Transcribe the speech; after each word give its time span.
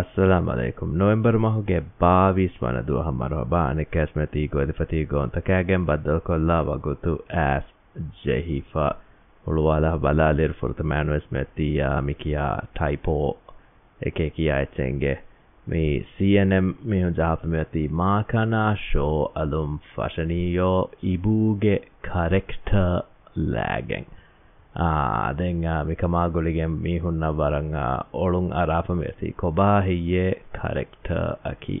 अस्सलाम 0.00 0.46
वालेकुम 0.48 0.92
नवंबर 1.00 1.36
माह 1.44 1.56
के 1.70 1.78
22 2.02 2.68
වනදුව 2.76 3.00
හමරබා 3.08 3.64
අනෙකැස්මැති 3.72 4.44
ගොදිපති 4.54 5.00
ගොන්තකෑගෙන් 5.10 5.84
බද්දල් 5.90 6.20
කොල්ලා 6.28 6.60
වගුතු 6.68 7.12
ඇස් 7.42 7.66
ජෙහිෆා 8.22 8.86
උළුවාලා 9.50 9.98
බලාලෙර් 10.04 10.54
ෆොර්තමෑනුවස් 10.62 11.26
මැත්තියා 11.38 11.98
මිකයා 12.06 12.54
ටයිපෝ 12.78 13.28
එකේ 14.12 14.30
කියා 14.38 14.58
එච්චෙන්ගේ 14.68 15.14
මේ 15.74 15.92
CNM 16.14 16.72
මෙහු 16.94 17.12
ජාපමඇති 17.20 17.84
මාකනා 18.02 18.66
ශෝ 18.86 19.20
අලුම් 19.44 19.76
ෆශනීයෝ 19.92 20.80
ඉබූගේ 21.14 21.78
කරෙක්ට 22.10 22.76
ලෑගෙන් 23.54 24.12
ಅದೆಂಗ 25.28 25.66
ಮಿಕಮಾಗೊಳಿಗೆ 25.88 26.64
ಮೀಹುನ್ನ 26.84 27.24
ಬರಂಗ 27.40 27.76
ಒಳುಂ 28.24 28.46
ಅರಾಫ 28.62 28.88
ಮೇಸಿ 29.00 29.28
ಕೊಬಾ 29.42 29.70
ಹಿಯೆ 29.86 30.26
ಕರೆಕ್ಟರ್ 30.58 31.32
ಅಕಿ 31.52 31.78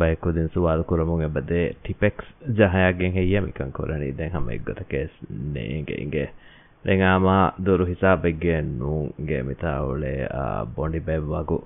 ಬೈಕುದಿನ 0.00 0.46
ಸುವಾದ 0.54 0.80
ಕುರಮುಂ 0.90 1.20
ಎಬದೆ 1.28 1.62
ಟಿಪೆಕ್ಸ್ 1.84 2.30
ಜಹಯಾಗೆಂ 2.58 3.12
ಹಿಯ 3.18 3.40
ಮಿಕಂ 3.46 3.68
ಕೊರಣಿ 3.78 4.08
ದೆಂ 4.18 4.30
ಹಮ 4.34 4.50
ಎಗ್ಗತ 4.56 4.80
ಕೇಸ್ 4.92 5.16
ನೇಗೆ 5.54 5.96
ಇಂಗೆ 6.04 6.24
ದೆಂ 6.86 7.02
ಆಮ 7.12 7.28
ದೊರು 7.66 7.84
ಹಿಸಾಬೆಗ್ಗೆ 7.92 8.56
ನೂಂಗೆ 8.80 9.38
ಮಿತಾ 9.48 9.72
ಒಳೆ 9.92 10.14
ಬೊಂಡಿ 10.76 11.02
ಬೆವ್ವಗು 11.08 11.58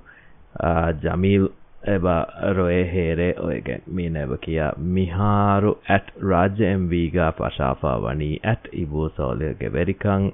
ಜಮೀಲ್ 1.06 1.48
එබා 1.90 2.24
රොයේ 2.56 2.82
හේරේ 2.90 3.30
ඔයගෙන් 3.44 3.80
මීනැව 3.98 4.32
කියා 4.42 4.72
මිහාරු 4.96 5.70
ඇට් 5.94 6.10
රාජ්‍ය 6.32 6.60
එම්වීගා 6.66 7.30
පශාපා 7.40 7.94
වනී 8.04 8.28
ඇට් 8.50 8.68
ඉබූ 8.82 9.06
සෝලයගේ 9.16 9.70
වෙරිකං 9.76 10.28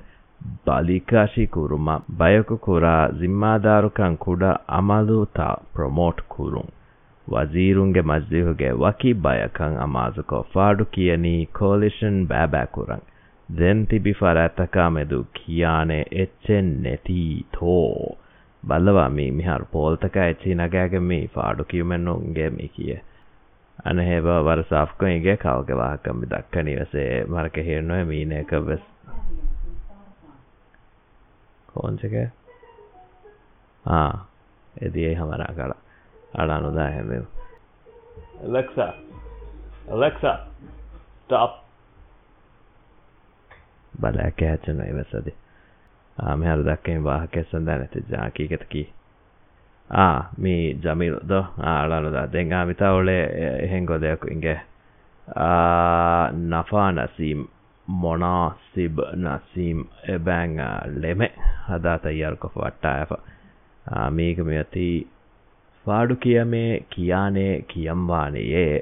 බලිකාශි 0.66 1.46
කුරුම 1.54 1.88
බයකු 2.22 2.58
කුරා 2.66 3.00
සිම්මාධාරුකං 3.22 4.18
කුඩ 4.26 4.44
අමලූතා 4.80 5.50
ප්‍රමෝට් 5.78 6.20
කුරුන් 6.36 6.68
ವಜೀರುಂಗೆ 7.36 8.04
ಮಜ್ಜಿಹುಗೆ 8.12 8.70
ವಕಿ 8.84 9.14
ಬಯಕಂ 9.28 9.80
ಅಮಾಜುಕೋ 9.86 10.44
ಫಾಡು 10.54 10.90
ಕಿಯನಿ 10.98 11.34
ಕೋಲಿಷನ್ 11.62 12.20
ಬ್ಯಾಬ್ಯಾಕುರಂ 12.34 13.06
ದೆನ್ 13.62 13.82
ತಿಬಿ 13.94 14.16
ಫರತಕ 14.20 14.84
ಮೆದು 14.98 15.24
ಕಿಯಾನೆ 15.40 16.00
ಎಚ್ಚೆನ್ 16.26 16.72
ನೆತೀ 16.88 17.30
ಥೋ 17.58 18.14
බල්ලවා 18.68 19.08
මේ 19.18 19.30
මිහාර 19.36 19.62
පෝල්තක 19.74 20.16
එච්චිනගෑග 20.28 20.94
මේ 21.10 21.26
ෆාඩු 21.36 21.64
කිවමෙන්නුන්ගේ 21.72 22.48
මේ 22.56 22.66
කිය 22.76 22.96
අනහෙබ 23.92 24.26
වර 24.48 24.62
සාෆ්කන්ගේ 24.70 25.36
කවගවාහකම්මි 25.44 26.28
දක්ක 26.32 26.58
නිවසේ 26.68 27.10
මරක 27.36 27.56
හෙන්නුව 27.68 28.02
මීනයක 28.10 28.52
වෙස් 28.68 28.84
කෝන්සක 31.72 32.16
ආ 33.96 34.10
එදියේ 34.88 35.16
හමරා 35.22 35.52
කළ 35.60 35.76
අඩා 36.44 36.60
නොදා 36.66 36.90
හැමව 36.96 38.46
ලක්සා 38.56 38.92
ලක්සා 40.02 40.38
ටප් 41.30 41.58
බලෑ 44.00 44.32
කෑචන 44.40 44.88
ඉවසදී 44.92 45.36
මෙහර 46.40 46.56
දක්කෙන් 46.66 47.00
වාහකෙස් 47.06 47.46
සඳහා 47.50 47.76
නැති 47.80 48.00
ජාකීකතකි 48.12 48.80
මේ 50.44 50.62
ජමීල්ද 50.86 51.34
ආලානුදා 51.72 52.24
දෙංගා 52.32 52.64
මිතා 52.70 52.92
ඔලේ 53.00 53.22
එහෙන් 53.66 53.84
ගොදයකු 53.90 54.30
ඉගේ 54.36 54.56
නෆා 56.56 56.88
නසීම් 56.98 57.40
මොනා 58.06 58.46
සිබ් 58.72 58.98
නසීම් 59.24 59.78
එබැං 60.16 60.54
ලෙමෙ 61.04 61.28
හදා 61.70 61.98
තයියල්කොප 62.06 62.58
වට්ටා 62.64 63.20
ඇ 63.98 64.10
මේක 64.20 64.38
මෙති 64.50 64.88
ފާޑު 65.84 66.16
ކިޔަމޭ 66.26 66.68
ކިޔާނޭ 66.96 67.52
ކިޔަම්ވާނެއޭ 67.74 68.72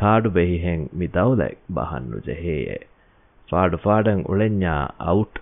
ކާޑު 0.00 0.30
ބެހިހެން 0.36 0.80
މި 0.98 1.06
ދައުލައެއް 1.18 1.58
ބަހަންނުޖެހޭ 1.74 2.78
ފާޑުފާޑަށް 3.50 4.22
އުޅެންޏާ 4.28 4.72
އައުޓް 5.04 5.36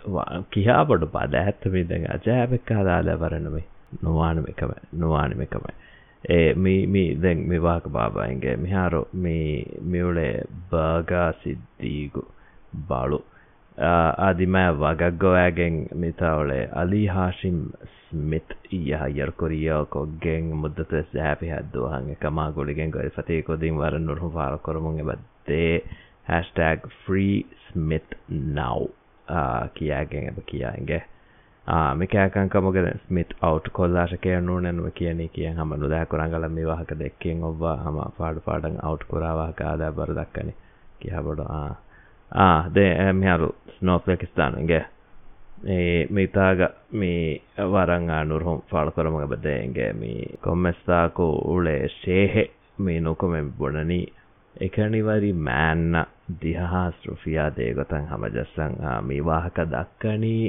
ކިހާބޮޑުބާ 0.52 1.20
ލައިހައްތުމީދަން 1.32 2.04
އަޖައިބެއްކާލާލެ 2.10 3.14
ވަރަނުމި 3.22 3.62
ނުވާނުމެކަމެއް 4.04 4.86
ނުވާނުމެކަމެއް 5.00 5.78
އެ 6.30 6.38
މީ 6.92 7.02
ދެން 7.22 7.42
މިވާކަ 7.50 7.88
ބާބާއިންގެ 7.96 8.52
މިހާރު 8.64 9.00
މީ 9.22 9.36
މިއުޅޭ 9.90 10.18
ބާގާ 10.70 11.22
ސިއްދީގު 11.42 12.22
ބަޅު 12.90 13.18
އަދިމައި 14.22 14.72
ވަގަށްގޮވައިގެން 14.82 15.78
މިތާއުޅޭ 16.02 16.54
ޢަލީ 16.78 17.02
ހާޝިމް 17.14 17.62
ސްމިތް 17.98 18.54
އަހައްޔަރު 18.88 19.32
ކުރިޔައި 19.40 19.84
ކޮށްގެން 19.94 20.48
މުއްދަތުވެސް 20.60 21.10
ޒައިފިހައް 21.16 21.68
ދުވަހަށް 21.72 22.08
އެކަމާ 22.10 22.42
ގުޅިގެން 22.56 22.92
ގޮވެ 22.94 23.10
ފަތީ 23.18 23.32
ކުދިން 23.48 23.78
ވަރަށް 23.82 24.06
ނުރުހުން 24.06 24.34
ފާރުކުރުމުން 24.38 24.98
އެބައްދޭ 24.98 25.60
hashtag 26.28 26.80
free 27.06 27.32
smith 27.70 28.10
now 28.28 28.76
කියාගෙන් 29.78 30.36
කියාගේ 30.50 31.02
මිකෑකංක 32.02 32.54
මොකද 32.66 32.80
ස්මිත් 33.06 33.30
අවට් 33.48 33.68
කොල්ලාට 33.78 34.14
කියනුනැනුව 34.26 34.88
කියනෙ 35.00 35.28
කියෙන් 35.36 35.60
හම 35.62 35.74
නොදෑ 35.82 36.06
කොරංගල 36.14 36.46
මේ 36.56 36.66
වහක 36.70 36.94
දෙක්කෙන් 37.02 37.44
ඔබ්වා 37.50 37.76
හම 37.84 38.00
පාඩු 38.18 38.40
පාඩන් 38.48 38.80
අවට් 38.90 39.06
කොරාවාහක 39.12 39.60
ආදා 39.70 39.92
බර 40.00 40.14
දක්කන 40.20 40.52
කියහබොඩ 41.04 41.44
ආදේ 42.46 43.12
මෙහරු 43.22 43.48
ස්නෝපලකිස්ථානන්ගේ 43.76 44.82
ඒ 45.76 46.00
මිතාග 46.18 46.60
මේ 47.00 47.42
වරංගා 47.74 48.24
නුරහොම් 48.30 48.64
පාල 48.70 48.90
කොරමග 48.96 49.28
බදයන්ගේ 49.34 49.92
මේ 50.00 50.24
කොම්මස්ථාකෝ 50.46 51.32
උලේ 51.54 51.80
ශේහෙ 52.00 52.50
මේ 52.88 52.98
නොකොමෙන් 53.06 53.52
බොඩනී 53.60 54.02
එකනිවරි 54.66 55.32
මෑන්න 55.46 56.04
දිහහා 56.42 56.90
ස්ෘෆියා 56.98 57.48
දේගොතන් 57.56 58.04
හමජස්සං 58.10 58.76
මීවාහක 59.08 59.58
දක්කනී 59.72 60.46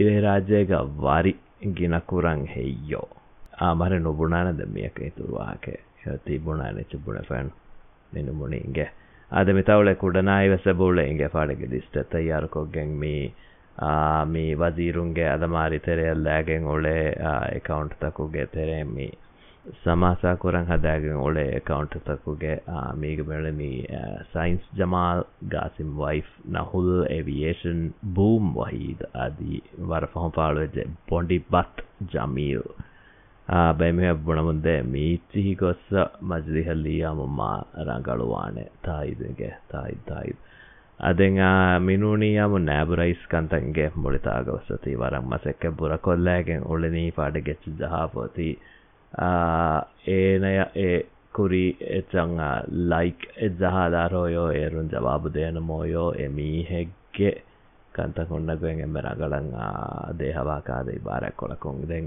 දිවේරාජ්‍යයග 0.00 0.72
වරි 1.04 1.32
ගිනකුරං 1.78 2.42
හෙයියෝ 2.56 3.08
ආමර 3.68 3.94
නොබුණානද 4.08 4.60
මියක 4.74 5.00
ඉතුරවාක 5.10 5.68
හති 6.04 6.38
බුණාන 6.48 6.80
චුබුණ 6.92 7.24
ෆැන් 7.30 7.50
නිනුමුණින්ගේ 8.18 8.88
අද 9.42 9.52
මිතවල 9.60 9.92
කුඩනායි 10.04 10.50
වැසබූල 10.54 11.02
ඉගේ 11.04 11.30
පාඩග 11.36 11.62
දිිස්ටත 11.76 12.18
යාරකොක්ගෙන් 12.28 12.92
මී 13.04 13.22
මී 14.34 14.48
වදීරුන්ගේ 14.64 15.30
අදමාරිතරයල් 15.36 16.24
ලෑගෙන් 16.28 16.68
ඔලේ 16.76 17.06
එකකවුන්් 17.54 17.94
තකුගේ 18.04 18.46
තෙරෙමි 18.58 19.08
ಸಮಾಸಾಕುರಂಗ್ 19.86 20.70
ಹದಾಗ 20.72 21.04
ಒಳ್ಳೆ 21.26 21.44
ಕೌಂಟರ್ 21.70 22.02
ತಕ್ಕುಗೆ 22.08 22.52
ಮೀಗ 23.02 23.22
ಬೆಳನಿ 23.30 23.72
ಸೈನ್ಸ್ 24.34 24.66
ಜಮಾಲ್ 24.78 25.22
ಗಾಸಿಮ್ 25.54 25.92
ವೈಫ್ 26.02 26.30
ನಹುಲ್ 26.56 26.94
ಏವಿಯೇಷನ್ 27.18 27.82
ಬೂಮ್ 28.18 28.48
ವಹೀದ್ 28.60 29.04
ಅದಿ 29.24 29.56
ವರಫಹಂ 29.90 30.32
ಪಾಳುವೆಜ್ಜೆ 30.38 30.84
ಬೊಂಡಿ 31.10 31.38
ಬತ್ 31.54 31.80
ಜಮೀಲ್ 32.14 32.64
ಬೆಮೆ 33.80 34.08
ಬುಣ 34.28 34.38
ಮುಂದೆ 34.48 34.72
ಮೀಚಿಹಿ 34.94 35.52
ಗೊಸ್ಸ 35.64 35.94
ಮಜ್ಲಿಹಲ್ಲಿಯ 36.30 37.04
ಮುಮ್ಮ 37.20 37.42
ರಂಗಳುವಾಣೆ 37.90 38.64
ತಾಯಿದಿಗೆ 38.88 39.48
ತಾಯಿದ್ 39.74 40.02
ತಾಯಿದ್ 40.12 40.40
ಅದೆಂಗ 41.08 41.40
ಮಿನುಣಿಯಾಮು 41.86 42.58
ನ್ಯಾಬುರೈಸ್ 42.70 43.24
ಕಂತಂಗೆ 43.32 43.84
ಮುಳಿತಾಗವಸತಿ 44.02 44.92
ವರಂ 45.02 45.24
ಮಸೆಕ್ಕೆ 45.32 45.68
ಬುರ 45.80 45.92
ಕೊಲ್ಲಾಗೆ 46.06 46.56
ಉಳಿನೀ 46.74 47.04
ಪಾಡಿಗೆ 47.18 47.54
ಜಹಾಪೋತಿ 47.82 48.48
ඒනය 49.16 50.52
ඒ 50.76 50.90
කුරි 51.36 51.64
එචං 51.98 52.30
ලයික් 52.92 53.24
එජහදාරෝයෝ 53.46 54.44
ඒරුන් 54.60 54.90
ජවාබු 54.94 55.26
දෙයන 55.36 55.60
මෝයෝ 55.70 56.08
එමීහෙක්ගේ 56.26 57.30
ಕಂತ 57.98 58.20
ಕೊಂಡಗುವೆಂ 58.30 58.78
ಎಂಬೆರಗಳಂ 58.86 59.46
ದೇಹವಾಕಾದ 60.22 60.86
ಇಬಾರ 60.98 61.22
ಕೊಳಕೊಂಗ್ದೆಂ 61.40 62.04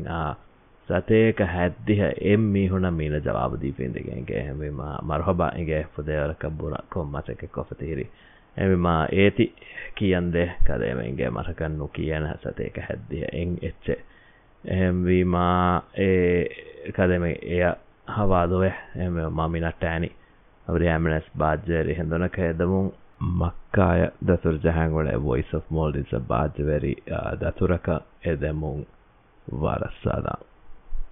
ಸತೇಕ 0.90 1.38
ಹದ್ದಿಹ 1.56 2.02
ಎಮ್ಮಿ 2.34 2.64
ಹುಣ 2.72 2.86
ಮೀನ 2.98 3.16
ಜವಾಬು 3.28 3.58
ದೀಪಿಂದಿಗೆಂಗೆ 3.64 4.38
ಹೆಮಿಮ 4.48 4.80
ಮರಹಬ 5.10 5.42
ಇಂಗೆ 5.62 5.80
ಪುದೇವರ 5.96 6.32
ಕಬ್ಬುರ 6.44 6.74
ಕೊಮ್ಮಚಕ್ಕೆ 6.94 7.48
ಕೊಫತಿಹಿರಿ 7.58 8.06
ಎಮಿಮ 8.64 8.88
ಏತಿ 9.24 9.48
ಕಿಯಂದೆ 10.00 10.46
ಕದೇಮೆಂಗೆ 10.70 11.28
ಮರಕನ್ನು 11.38 11.88
ಕಿಯನ 11.98 12.30
ಸತೇಕ 12.46 12.76
ಹದ್ದಿಹ 12.90 13.24
ಎಂ 13.44 13.52
ಎಚ್ಚೆ 13.70 13.98
ಎಹೆಂವಿಮಾ 14.76 15.48
ಏ 16.08 16.10
කදම 16.96 17.24
එය 17.30 17.62
හවාදොය 18.16 18.72
එම 19.06 19.14
මමිනට 19.40 19.84
ඇනි 19.92 20.10
අවරයාමනස් 20.74 21.30
බාජ්‍යයට 21.44 21.92
හෙඳනක 22.00 22.40
ඇදමුන් 22.48 22.90
මක්කාය 23.42 24.06
දතුර 24.32 24.60
ජහන්ගොඩ 24.68 25.12
වොයිස් 25.28 25.54
of 25.60 25.70
මෝල්ඩිස 25.80 26.16
බාජවැරි 26.34 26.94
දතුරක 27.46 27.92
එදැමුන් 28.34 28.84
වරස්සාදාම් 29.66 30.48